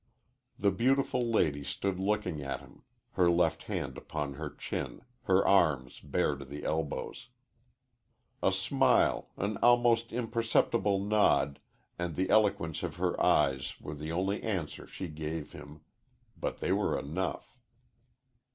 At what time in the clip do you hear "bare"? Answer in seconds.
5.99-6.35